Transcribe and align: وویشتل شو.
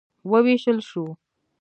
وویشتل 0.31 0.77
شو. 0.89 1.03